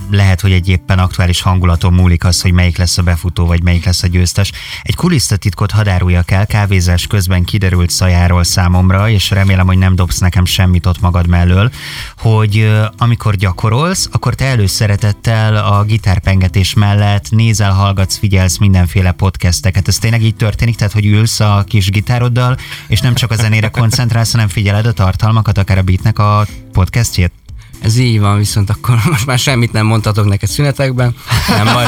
lehet, 0.09 0.41
hogy 0.41 0.51
egy 0.51 0.69
éppen 0.69 0.99
aktuális 0.99 1.41
hangulaton 1.41 1.93
múlik 1.93 2.23
az, 2.23 2.41
hogy 2.41 2.51
melyik 2.51 2.77
lesz 2.77 2.97
a 2.97 3.01
befutó, 3.01 3.45
vagy 3.45 3.63
melyik 3.63 3.85
lesz 3.85 4.03
a 4.03 4.07
győztes. 4.07 4.51
Egy 4.81 4.95
kulisszatitkot 4.95 5.71
hadáruljak 5.71 6.31
el, 6.31 6.45
kávézás 6.45 7.07
közben 7.07 7.43
kiderült 7.43 7.89
szajáról 7.89 8.43
számomra, 8.43 9.09
és 9.09 9.29
remélem, 9.29 9.65
hogy 9.65 9.77
nem 9.77 9.95
dobsz 9.95 10.19
nekem 10.19 10.45
semmit 10.45 10.85
ott 10.85 10.99
magad 10.99 11.27
mellől, 11.27 11.71
hogy 12.17 12.71
amikor 12.97 13.35
gyakorolsz, 13.35 14.09
akkor 14.11 14.35
te 14.35 14.45
előszeretettel 14.45 15.55
a 15.55 15.83
gitárpengetés 15.83 16.73
mellett 16.73 17.29
nézel, 17.29 17.71
hallgatsz, 17.71 18.17
figyelsz 18.17 18.57
mindenféle 18.57 19.11
podcasteket. 19.11 19.87
Ez 19.87 19.97
tényleg 19.97 20.23
így 20.23 20.35
történik, 20.35 20.72
tehát 20.75 20.93
hogy 20.93 21.05
ülsz 21.05 21.39
a 21.39 21.63
kis 21.67 21.89
gitároddal, 21.89 22.57
és 22.87 22.99
nem 22.99 23.13
csak 23.13 23.31
a 23.31 23.35
zenére 23.35 23.67
koncentrálsz, 23.67 24.31
hanem 24.31 24.47
figyeled 24.47 24.85
a 24.85 24.93
tartalmakat, 24.93 25.57
akár 25.57 25.77
a 25.77 25.81
beatnek 25.81 26.19
a 26.19 26.45
podcastjét? 26.71 27.31
Ez 27.83 27.97
így 27.97 28.19
van, 28.19 28.37
viszont 28.37 28.69
akkor 28.69 28.99
most 29.11 29.25
már 29.25 29.39
semmit 29.39 29.71
nem 29.71 29.85
mondhatok 29.85 30.25
neked 30.25 30.49
szünetekben. 30.49 31.15
Nem 31.47 31.73
baj. 31.73 31.85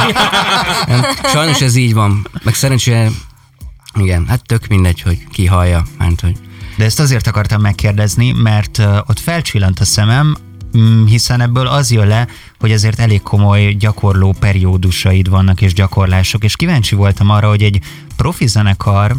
Nem. 0.87 1.01
Sajnos 1.31 1.61
ez 1.61 1.75
így 1.75 1.93
van. 1.93 2.27
Meg 2.43 2.53
szerencsére, 2.53 3.09
igen, 3.99 4.27
hát 4.27 4.41
tök 4.45 4.67
mindegy, 4.67 5.01
hogy 5.01 5.27
ki 5.31 5.45
hallja, 5.45 5.83
mert 5.97 6.21
hogy... 6.21 6.37
De 6.77 6.85
ezt 6.85 6.99
azért 6.99 7.27
akartam 7.27 7.61
megkérdezni, 7.61 8.31
mert 8.31 8.79
ott 9.05 9.19
felcsillant 9.19 9.79
a 9.79 9.85
szemem, 9.85 10.35
mm, 10.77 11.05
hiszen 11.05 11.41
ebből 11.41 11.67
az 11.67 11.91
jön 11.91 12.07
le, 12.07 12.27
hogy 12.59 12.71
azért 12.71 12.99
elég 12.99 13.21
komoly 13.21 13.75
gyakorló 13.79 14.35
periódusaid 14.39 15.29
vannak 15.29 15.61
és 15.61 15.73
gyakorlások, 15.73 16.43
és 16.43 16.55
kíváncsi 16.55 16.95
voltam 16.95 17.29
arra, 17.29 17.47
hogy 17.47 17.63
egy 17.63 17.79
profi 18.15 18.48
zenekar 18.48 19.15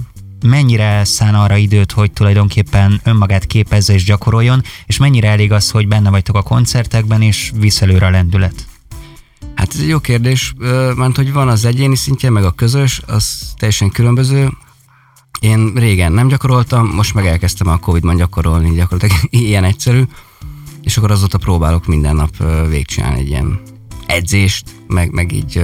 mennyire 0.46 1.04
szán 1.04 1.34
arra 1.34 1.56
időt, 1.56 1.92
hogy 1.92 2.12
tulajdonképpen 2.12 3.00
önmagát 3.04 3.46
képezze 3.46 3.92
és 3.92 4.04
gyakoroljon, 4.04 4.62
és 4.86 4.96
mennyire 4.96 5.28
elég 5.28 5.52
az, 5.52 5.70
hogy 5.70 5.88
benne 5.88 6.10
vagytok 6.10 6.36
a 6.36 6.42
koncertekben, 6.42 7.22
és 7.22 7.52
visz 7.54 7.82
előre 7.82 8.06
a 8.06 8.10
lendület? 8.10 8.66
Hát 9.54 9.74
ez 9.74 9.80
egy 9.80 9.88
jó 9.88 9.98
kérdés, 9.98 10.54
mert 10.96 11.16
hogy 11.16 11.32
van 11.32 11.48
az 11.48 11.64
egyéni 11.64 11.96
szintje, 11.96 12.30
meg 12.30 12.44
a 12.44 12.50
közös, 12.50 13.02
az 13.06 13.52
teljesen 13.56 13.90
különböző. 13.90 14.52
Én 15.40 15.72
régen 15.74 16.12
nem 16.12 16.28
gyakoroltam, 16.28 16.86
most 16.86 17.14
meg 17.14 17.26
elkezdtem 17.26 17.68
a 17.68 17.78
Covid-ban 17.78 18.16
gyakorolni, 18.16 18.74
gyakorlatilag 18.74 19.22
ilyen 19.48 19.64
egyszerű, 19.64 20.02
és 20.82 20.96
akkor 20.96 21.10
azóta 21.10 21.38
próbálok 21.38 21.86
minden 21.86 22.16
nap 22.16 22.36
végcsinálni 22.68 23.20
egy 23.20 23.28
ilyen 23.28 23.60
edzést, 24.06 24.70
meg, 24.86 25.10
meg 25.10 25.32
így 25.32 25.62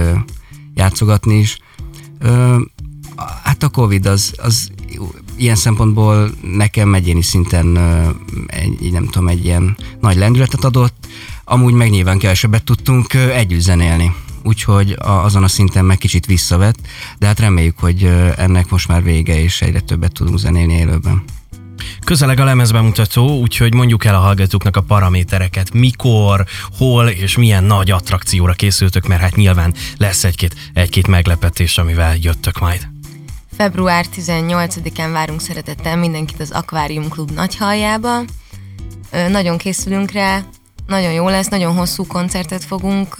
játszogatni 0.73 1.37
is. 1.37 1.57
Hát 3.43 3.63
a 3.63 3.69
Covid 3.69 4.05
az, 4.05 4.33
az 4.37 4.71
ilyen 5.35 5.55
szempontból 5.55 6.31
nekem 6.41 6.93
egyéni 6.93 7.21
szinten 7.21 7.77
egy, 8.47 8.91
nem 8.91 9.05
tudom, 9.05 9.27
egy 9.27 9.45
ilyen 9.45 9.77
nagy 9.99 10.15
lendületet 10.15 10.63
adott, 10.63 11.07
amúgy 11.43 11.73
meg 11.73 11.89
nyilván 11.89 12.17
kevesebbet 12.17 12.63
tudtunk 12.63 13.13
együtt 13.13 13.61
zenélni. 13.61 14.15
Úgyhogy 14.43 14.95
azon 14.97 15.43
a 15.43 15.47
szinten 15.47 15.85
meg 15.85 15.97
kicsit 15.97 16.25
visszavett, 16.25 16.77
de 17.19 17.25
hát 17.27 17.39
reméljük, 17.39 17.79
hogy 17.79 18.03
ennek 18.37 18.69
most 18.69 18.87
már 18.87 19.03
vége, 19.03 19.41
és 19.41 19.61
egyre 19.61 19.79
többet 19.79 20.13
tudunk 20.13 20.37
zenélni 20.37 20.73
élőben. 20.73 21.23
Közeleg 22.05 22.39
a 22.39 22.43
lemezbemutató, 22.43 23.39
úgyhogy 23.39 23.73
mondjuk 23.73 24.05
el 24.05 24.15
a 24.15 24.19
hallgatóknak 24.19 24.75
a 24.75 24.81
paramétereket, 24.81 25.73
mikor, 25.73 26.45
hol 26.77 27.07
és 27.07 27.37
milyen 27.37 27.63
nagy 27.63 27.91
attrakcióra 27.91 28.53
készültök, 28.53 29.07
mert 29.07 29.21
hát 29.21 29.35
nyilván 29.35 29.73
lesz 29.97 30.23
egy-két, 30.23 30.55
egy-két 30.73 31.07
meglepetés, 31.07 31.77
amivel 31.77 32.17
jöttök 32.21 32.59
majd. 32.59 32.92
Február 33.57 34.05
18-án 34.15 35.09
várunk 35.11 35.41
szeretettel 35.41 35.97
mindenkit 35.97 36.39
az 36.39 36.51
Aquarium 36.51 37.09
Klub 37.09 37.31
nagyhaljába. 37.31 38.19
Nagyon 39.29 39.57
készülünk 39.57 40.11
rá, 40.11 40.41
nagyon 40.87 41.11
jó 41.11 41.29
lesz, 41.29 41.47
nagyon 41.47 41.75
hosszú 41.75 42.05
koncertet 42.07 42.63
fogunk 42.63 43.15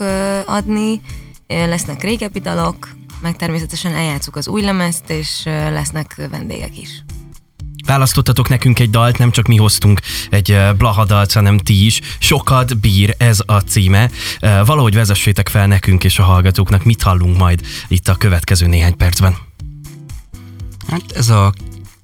adni, 0.46 1.00
lesznek 1.46 2.02
régebbi 2.02 2.40
dalok, 2.40 2.88
meg 3.22 3.36
természetesen 3.36 3.94
eljátszuk 3.94 4.36
az 4.36 4.48
új 4.48 4.62
lemezt, 4.62 5.10
és 5.10 5.42
lesznek 5.44 6.28
vendégek 6.30 6.78
is. 6.78 7.04
Választottatok 7.86 8.48
nekünk 8.48 8.78
egy 8.78 8.90
dalt, 8.90 9.18
nem 9.18 9.30
csak 9.30 9.46
mi 9.46 9.56
hoztunk 9.56 10.00
egy 10.30 10.58
blaha 10.78 11.04
dalt, 11.04 11.32
hanem 11.32 11.58
ti 11.58 11.84
is. 11.84 12.00
Sokat 12.18 12.78
bír 12.78 13.14
ez 13.18 13.38
a 13.46 13.58
címe. 13.58 14.10
Valahogy 14.40 14.94
vezessétek 14.94 15.48
fel 15.48 15.66
nekünk 15.66 16.04
és 16.04 16.18
a 16.18 16.22
hallgatóknak, 16.22 16.84
mit 16.84 17.02
hallunk 17.02 17.36
majd 17.36 17.60
itt 17.88 18.08
a 18.08 18.14
következő 18.14 18.66
néhány 18.66 18.96
percben. 18.96 19.36
Hát 20.94 21.12
ez 21.16 21.28
a 21.28 21.52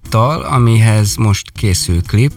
dal, 0.09 0.41
amihez 0.41 1.17
most 1.17 1.51
készül 1.53 2.03
klip, 2.03 2.33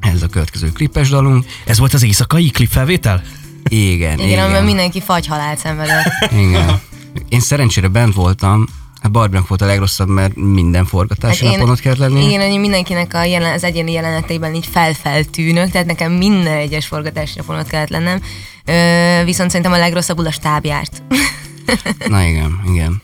ez 0.00 0.22
a 0.22 0.26
következő 0.26 0.72
klipes 0.72 1.08
dalunk. 1.08 1.44
Ez 1.64 1.78
volt 1.78 1.94
az 1.94 2.02
éjszakai 2.02 2.50
klipfelvétel? 2.50 3.22
Igen, 3.68 4.18
igen. 4.18 4.28
Igen, 4.28 4.44
amiben 4.44 4.64
mindenki 4.64 5.00
fagyhalált 5.00 5.58
szenvedett. 5.58 6.12
Igen. 6.46 6.80
Én 7.28 7.40
szerencsére 7.40 7.88
bent 7.88 8.14
voltam, 8.14 8.66
Hát 9.00 9.10
Barbinak 9.10 9.48
volt 9.48 9.62
a 9.62 9.66
legrosszabb, 9.66 10.08
mert 10.08 10.36
minden 10.36 10.84
forgatási 10.84 11.46
hát 11.46 11.54
napon 11.56 11.70
ott 11.70 11.80
kellett 11.80 11.98
lenni. 11.98 12.24
Igen, 12.24 12.50
hogy 12.50 12.60
mindenkinek 12.60 13.14
a 13.14 13.24
jelen, 13.24 13.52
az 13.52 13.64
egyéni 13.64 13.92
jeleneteiben 13.92 14.54
így 14.54 14.66
felfeltűnök, 14.66 15.70
tehát 15.70 15.86
nekem 15.86 16.12
minden 16.12 16.56
egyes 16.56 16.86
forgatási 16.86 17.32
napon 17.36 17.58
ott 17.58 17.66
kellett 17.66 17.88
lennem. 17.88 18.20
Ö, 18.64 19.24
viszont 19.24 19.50
szerintem 19.50 19.72
a 19.72 19.78
legrosszabbul 19.78 20.26
a 20.26 20.30
stáb 20.30 20.64
járt. 20.64 21.02
Na 22.08 22.22
igen, 22.22 22.60
igen. 22.66 23.02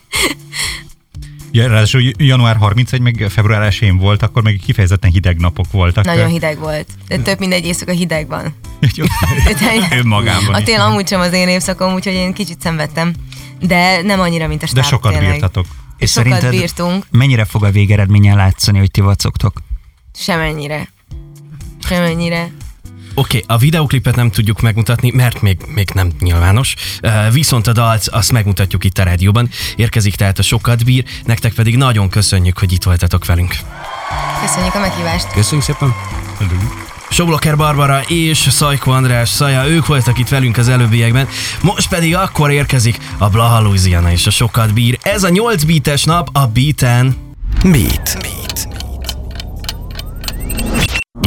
Ja, 1.51 1.67
ráadásul 1.67 2.01
január 2.17 2.55
31, 2.55 3.01
meg 3.01 3.25
február 3.29 3.73
1 3.81 3.93
volt, 3.97 4.21
akkor 4.21 4.43
meg 4.43 4.59
kifejezetten 4.65 5.11
hideg 5.11 5.37
napok 5.39 5.71
voltak. 5.71 6.05
Nagyon 6.05 6.27
hideg 6.27 6.59
volt. 6.59 6.87
De 7.07 7.17
több 7.17 7.39
mindegy 7.39 7.65
éjszaka 7.65 7.91
hideg 7.91 8.27
van. 8.27 8.55
Önmagában. 9.99 10.53
A 10.53 10.63
tél 10.63 10.79
amúgy 10.79 11.07
sem 11.07 11.19
az 11.19 11.33
én 11.33 11.47
évszakom, 11.47 11.93
úgyhogy 11.93 12.13
én 12.13 12.33
kicsit 12.33 12.61
szenvedtem. 12.61 13.13
De 13.59 14.01
nem 14.01 14.19
annyira, 14.19 14.47
mint 14.47 14.63
a 14.63 14.67
stáb, 14.67 14.81
De 14.83 14.89
sokat 14.89 15.11
tényleg. 15.11 15.31
bírtatok. 15.31 15.65
És 15.97 16.11
sokat 16.11 16.31
szerinted 16.31 16.59
bírtunk. 16.59 17.05
mennyire 17.11 17.45
fog 17.45 17.63
a 17.63 17.71
végeredményen 17.71 18.35
látszani, 18.35 18.77
hogy 18.79 18.91
ti 18.91 19.01
vacogtok? 19.01 19.61
Semennyire. 20.13 20.89
Semennyire. 21.87 22.51
Oké, 23.19 23.37
okay, 23.37 23.55
a 23.55 23.59
videoklipet 23.59 24.15
nem 24.15 24.31
tudjuk 24.31 24.61
megmutatni, 24.61 25.11
mert 25.11 25.41
még, 25.41 25.57
még 25.67 25.89
nem 25.93 26.11
nyilvános, 26.19 26.75
uh, 27.03 27.33
viszont 27.33 27.67
a 27.67 27.71
dalt 27.71 28.07
azt 28.07 28.31
megmutatjuk 28.31 28.83
itt 28.83 28.97
a 28.97 29.03
rádióban. 29.03 29.49
Érkezik 29.75 30.15
tehát 30.15 30.39
a 30.39 30.41
sokat 30.41 30.85
bír, 30.85 31.03
nektek 31.25 31.53
pedig 31.53 31.77
nagyon 31.77 32.09
köszönjük, 32.09 32.57
hogy 32.57 32.71
itt 32.71 32.83
voltatok 32.83 33.25
velünk. 33.25 33.55
Köszönjük 34.41 34.75
a 34.75 34.79
meghívást. 34.79 35.31
Köszönjük 35.33 35.65
szépen. 35.65 35.95
Sobloker 37.09 37.57
Barbara 37.57 38.01
és 38.07 38.37
Szajko 38.37 38.91
András 38.91 39.29
Szaja, 39.29 39.67
ők 39.67 39.85
voltak 39.85 40.17
itt 40.17 40.29
velünk 40.29 40.57
az 40.57 40.67
előbbiekben. 40.67 41.27
Most 41.61 41.89
pedig 41.89 42.15
akkor 42.15 42.51
érkezik 42.51 42.97
a 43.17 43.29
Blaha 43.29 43.61
Louisiana 43.61 44.11
és 44.11 44.27
a 44.27 44.31
sokat 44.31 44.73
bír. 44.73 44.99
Ez 45.01 45.23
a 45.23 45.29
8 45.29 45.63
beates 45.63 46.03
nap 46.03 46.29
a 46.31 46.47
Beaten. 46.47 47.15
Beat. 47.63 48.17
Beat. 48.21 48.38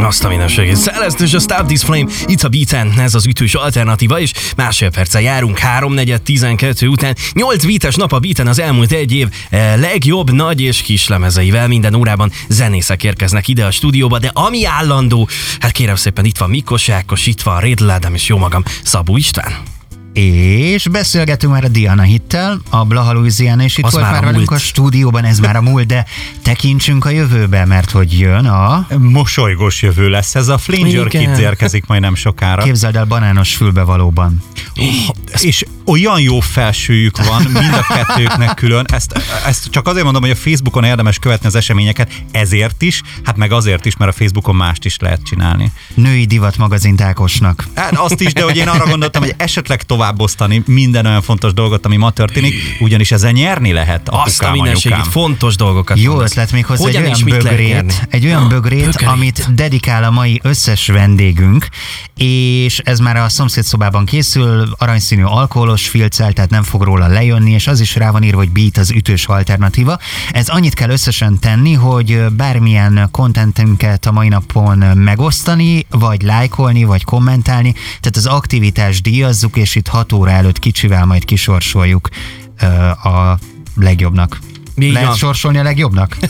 Azt 0.02 0.24
a 0.24 0.28
minőségét. 0.28 0.76
Celeste 0.76 1.24
a 1.24 1.40
Stop 1.40 1.66
This 1.66 1.82
Flame, 1.82 2.10
itt 2.26 2.42
a 2.42 2.48
beaten, 2.48 2.92
ez 2.98 3.14
az 3.14 3.26
ütős 3.26 3.54
alternatíva, 3.54 4.20
és 4.20 4.32
másfél 4.56 4.90
perccel 4.90 5.20
járunk 5.20 5.58
3 5.58 5.96
12 6.22 6.88
után. 6.88 7.16
8 7.32 7.64
beates 7.64 7.94
nap 7.94 8.12
a 8.12 8.18
beaten 8.18 8.46
az 8.46 8.58
elmúlt 8.58 8.92
egy 8.92 9.12
év 9.12 9.28
eh, 9.50 9.76
legjobb 9.76 10.30
nagy 10.30 10.60
és 10.60 10.82
kis 10.82 11.08
lemezeivel. 11.08 11.68
Minden 11.68 11.94
órában 11.94 12.32
zenészek 12.48 13.04
érkeznek 13.04 13.48
ide 13.48 13.64
a 13.64 13.70
stúdióba, 13.70 14.18
de 14.18 14.30
ami 14.34 14.66
állandó, 14.66 15.28
hát 15.58 15.72
kérem 15.72 15.96
szépen 15.96 16.24
itt 16.24 16.38
van 16.38 16.50
Mikos 16.50 16.88
Ákos, 16.88 17.26
itt 17.26 17.42
van 17.42 17.60
Rédl 17.60 17.90
Ádám 17.90 18.14
és 18.14 18.28
jó 18.28 18.38
magam, 18.38 18.62
Szabó 18.82 19.16
István. 19.16 19.81
És 20.12 20.88
beszélgetünk 20.88 21.52
már 21.52 21.64
a 21.64 21.68
Diana 21.68 22.02
Hittel, 22.02 22.60
a 22.70 22.84
Blaha 22.84 23.12
Louisiana, 23.12 23.62
és 23.62 23.76
itt 23.78 23.84
Az 23.84 23.92
volt 23.92 24.04
már 24.04 24.12
már 24.12 24.22
a 24.22 24.26
velünk 24.26 24.50
a 24.50 24.58
stúdióban, 24.58 25.24
ez 25.24 25.38
már 25.38 25.56
a 25.56 25.60
múlt, 25.62 25.86
de 25.86 26.06
tekintsünk 26.42 27.04
a 27.04 27.10
jövőbe, 27.10 27.64
mert 27.64 27.90
hogy 27.90 28.18
jön 28.18 28.46
a... 28.46 28.86
Mosolygós 28.98 29.82
jövő 29.82 30.08
lesz 30.08 30.34
ez. 30.34 30.48
A 30.48 30.58
Flanger 30.58 31.06
Igen. 31.06 31.08
Kids 31.08 31.38
érkezik 31.38 31.86
majd 31.86 32.00
nem 32.00 32.14
sokára. 32.14 32.62
Képzeld 32.62 32.96
el 32.96 33.04
banános 33.04 33.54
fülbevalóban. 33.54 34.42
És 35.40 35.64
olyan 35.86 36.20
jó 36.20 36.40
felsőjük 36.40 37.26
van 37.26 37.42
mind 37.42 37.72
a 37.72 37.86
kettőknek 37.94 38.54
külön. 38.54 38.84
Ezt, 38.92 39.22
ezt 39.46 39.70
csak 39.70 39.86
azért 39.86 40.04
mondom, 40.04 40.22
hogy 40.22 40.30
a 40.30 40.36
Facebookon 40.36 40.84
érdemes 40.84 41.18
követni 41.18 41.46
az 41.46 41.54
eseményeket, 41.54 42.12
ezért 42.30 42.82
is, 42.82 43.02
hát 43.24 43.36
meg 43.36 43.52
azért 43.52 43.84
is, 43.84 43.96
mert 43.96 44.10
a 44.10 44.14
Facebookon 44.14 44.56
mást 44.56 44.84
is 44.84 44.96
lehet 44.98 45.22
csinálni. 45.22 45.72
Női 45.94 46.24
divat 46.24 46.56
magazin 46.56 47.00
Ákosnak. 47.02 47.66
Hát 47.74 47.92
azt 47.96 48.20
is, 48.20 48.32
de 48.32 48.42
hogy 48.42 48.56
én 48.56 48.68
arra 48.68 48.86
gondoltam, 48.86 49.22
hogy 49.22 49.34
esetleg 49.36 49.82
továbbosztani 49.82 50.62
minden 50.66 51.06
olyan 51.06 51.22
fontos 51.22 51.52
dolgot, 51.52 51.86
ami 51.86 51.96
ma 51.96 52.10
történik, 52.10 52.54
ugyanis 52.80 53.10
ezen 53.12 53.32
nyerni 53.32 53.72
lehet 53.72 54.08
Azt 54.08 54.42
a 54.42 54.44
apukám, 54.46 54.52
mindenségét, 54.52 55.06
fontos 55.06 55.56
dolgokat 55.56 55.98
Jó 55.98 56.10
mondasz. 56.10 56.30
ötlet 56.30 56.52
még 56.52 56.66
hozzá 56.66 56.86
egy 56.88 56.94
Hogyan 56.94 57.12
olyan 57.12 57.24
bögrét, 57.24 58.06
egy 58.10 58.24
olyan 58.24 58.42
Ah, 58.42 58.48
bögrét, 58.48 58.84
bögrét. 58.84 59.08
amit 59.08 59.54
dedikál 59.54 60.04
a 60.04 60.10
mai 60.10 60.40
összes 60.42 60.86
vendégünk, 60.86 61.68
és 62.16 62.78
ez 62.78 62.98
már 62.98 63.16
a 63.16 63.28
szomszédszobában 63.28 64.04
készül, 64.04 64.68
aranyszínű 64.78 65.22
alkoholos 65.72 65.88
filccel, 65.88 66.32
tehát 66.32 66.50
nem 66.50 66.62
fog 66.62 66.82
róla 66.82 67.06
lejönni, 67.06 67.50
és 67.50 67.66
az 67.66 67.80
is 67.80 67.96
rá 67.96 68.10
van 68.10 68.22
írva, 68.22 68.38
hogy 68.38 68.50
beat 68.50 68.76
az 68.76 68.90
ütős 68.90 69.26
alternatíva. 69.26 69.98
Ez 70.30 70.48
annyit 70.48 70.74
kell 70.74 70.90
összesen 70.90 71.38
tenni, 71.38 71.72
hogy 71.72 72.26
bármilyen 72.36 73.08
kontentünket 73.10 74.06
a 74.06 74.12
mai 74.12 74.28
napon 74.28 74.78
megosztani, 74.78 75.86
vagy 75.90 76.22
lájkolni, 76.22 76.84
vagy 76.84 77.04
kommentálni, 77.04 77.72
tehát 77.72 78.16
az 78.16 78.26
aktivitás 78.26 79.00
díjazzuk, 79.00 79.56
és 79.56 79.74
itt 79.74 79.88
6 79.88 80.12
óra 80.12 80.30
előtt 80.30 80.58
kicsivel 80.58 81.04
majd 81.04 81.24
kisorsoljuk 81.24 82.08
a 83.02 83.38
legjobbnak. 83.76 84.38
Így 84.80 84.92
Lehet 84.92 85.08
van. 85.08 85.16
sorsolni 85.16 85.58
a 85.58 85.62
legjobbnak? 85.62 86.16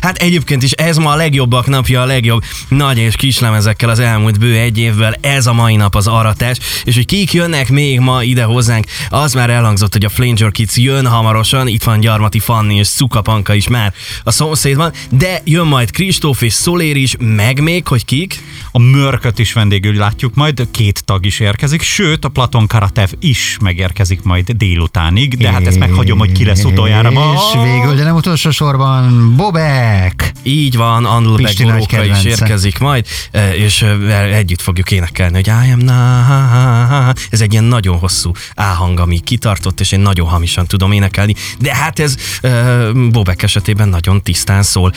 Hát 0.00 0.16
egyébként 0.16 0.62
is 0.62 0.70
ez 0.70 0.96
ma 0.96 1.10
a 1.10 1.16
legjobbak 1.16 1.66
napja, 1.66 2.02
a 2.02 2.04
legjobb 2.04 2.42
nagy 2.68 2.98
és 2.98 3.16
kis 3.16 3.38
lemezekkel 3.38 3.88
az 3.88 3.98
elmúlt 3.98 4.38
bő 4.38 4.56
egy 4.56 4.78
évvel. 4.78 5.14
Ez 5.20 5.46
a 5.46 5.52
mai 5.52 5.76
nap 5.76 5.94
az 5.94 6.06
aratás. 6.06 6.58
És 6.84 6.94
hogy 6.94 7.04
kik 7.06 7.32
jönnek 7.32 7.70
még 7.70 8.00
ma 8.00 8.22
ide 8.22 8.42
hozzánk, 8.42 8.86
az 9.08 9.34
már 9.34 9.50
elhangzott, 9.50 9.92
hogy 9.92 10.04
a 10.04 10.08
Flanger 10.08 10.50
Kids 10.50 10.76
jön 10.76 11.06
hamarosan. 11.06 11.68
Itt 11.68 11.82
van 11.82 12.00
Gyarmati 12.00 12.38
Fanni 12.38 12.74
és 12.76 12.86
Szukapanka 12.86 13.54
is 13.54 13.68
már 13.68 13.92
a 14.24 14.30
szomszédban. 14.30 14.92
De 15.10 15.40
jön 15.44 15.66
majd 15.66 15.90
Kristóf 15.90 16.42
és 16.42 16.52
Szolér 16.52 16.96
is, 16.96 17.14
meg 17.18 17.60
még, 17.62 17.86
hogy 17.86 18.04
kik? 18.04 18.42
A 18.72 18.78
mörköt 18.78 19.38
is 19.38 19.52
vendégül 19.52 19.94
látjuk 19.94 20.34
majd, 20.34 20.68
két 20.70 21.04
tag 21.04 21.26
is 21.26 21.40
érkezik, 21.40 21.82
sőt 21.82 22.24
a 22.24 22.28
Platon 22.28 22.66
Karatev 22.66 23.08
is 23.20 23.56
megérkezik 23.60 24.22
majd 24.22 24.50
délutánig, 24.50 25.36
de 25.36 25.50
hát 25.50 25.66
ezt 25.66 25.78
meghagyom, 25.78 26.18
hogy 26.18 26.32
ki 26.32 26.44
lesz 26.44 26.64
utoljára 26.64 27.10
ma. 27.18 27.34
Végül, 27.62 27.94
de 27.94 28.02
nem 28.02 28.14
utolsó 28.14 28.50
sorban, 28.50 29.34
Bobek! 29.36 30.32
Így 30.42 30.76
van, 30.76 31.02
nagy 31.02 31.62
Boróka 31.62 32.04
is 32.04 32.24
érkezik 32.24 32.78
majd, 32.78 33.06
e, 33.30 33.54
és 33.54 33.82
e, 33.82 34.22
együtt 34.22 34.60
fogjuk 34.60 34.90
énekelni, 34.90 35.34
hogy 35.34 35.46
I 35.46 35.72
am 35.72 35.78
na 35.78 37.14
Ez 37.30 37.40
egy 37.40 37.52
ilyen 37.52 37.64
nagyon 37.64 37.98
hosszú 37.98 38.32
áhang, 38.54 39.00
ami 39.00 39.20
kitartott, 39.20 39.80
és 39.80 39.92
én 39.92 40.00
nagyon 40.00 40.28
hamisan 40.28 40.66
tudom 40.66 40.92
énekelni, 40.92 41.34
de 41.58 41.74
hát 41.74 41.98
ez 41.98 42.16
e, 42.40 42.74
Bobek 42.92 43.42
esetében 43.42 43.88
nagyon 43.88 44.22
tisztán 44.22 44.62
szól. 44.62 44.92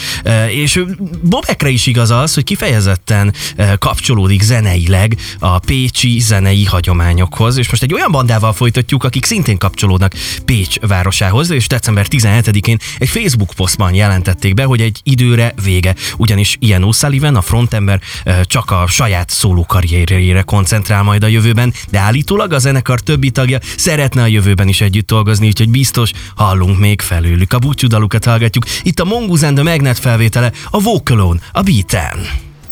És 0.49 0.83
Bobekre 1.21 1.69
is 1.69 1.85
igaz 1.85 2.11
az, 2.11 2.33
hogy 2.33 2.43
kifejezetten 2.43 3.33
kapcsolódik 3.79 4.41
zeneileg 4.41 5.17
a 5.39 5.59
pécsi 5.59 6.19
zenei 6.19 6.65
hagyományokhoz, 6.65 7.57
és 7.57 7.69
most 7.69 7.83
egy 7.83 7.93
olyan 7.93 8.11
bandával 8.11 8.53
folytatjuk, 8.53 9.03
akik 9.03 9.25
szintén 9.25 9.57
kapcsolódnak 9.57 10.13
Pécs 10.45 10.79
városához, 10.79 11.49
és 11.49 11.67
december 11.67 12.07
17-én 12.49 12.77
egy 12.97 13.09
Facebook 13.09 13.53
posztban 13.55 13.93
jelentették 13.93 14.53
be, 14.53 14.63
hogy 14.63 14.81
egy 14.81 14.99
időre 15.03 15.53
vége, 15.63 15.95
ugyanis 16.17 16.57
Ian 16.59 16.83
O'Sullivan, 16.85 17.35
a 17.35 17.41
frontember 17.41 18.01
eh, 18.23 18.39
csak 18.43 18.71
a 18.71 18.87
saját 18.87 19.29
szóló 19.29 19.65
karrierjére 19.65 20.41
koncentrál 20.41 21.03
majd 21.03 21.23
a 21.23 21.27
jövőben, 21.27 21.73
de 21.89 21.99
állítólag 21.99 22.53
a 22.53 22.59
zenekar 22.59 22.99
többi 22.99 23.29
tagja 23.29 23.59
szeretne 23.77 24.21
a 24.21 24.27
jövőben 24.27 24.67
is 24.67 24.81
együtt 24.81 25.07
dolgozni, 25.07 25.47
úgyhogy 25.47 25.69
biztos 25.69 26.11
hallunk 26.35 26.79
még 26.79 27.01
felőlük. 27.01 27.53
A 27.53 27.59
búcsúdalukat 27.59 28.25
hallgatjuk. 28.25 28.65
Itt 28.83 28.99
a 28.99 29.05
Mongoose 29.05 29.47
and 29.47 29.55
the 29.55 29.63
Magnet 29.63 29.99
felvétele, 29.99 30.51
a 30.69 30.79
Vocalon, 30.81 31.41
a 31.51 31.61
Beaten. 31.61 32.48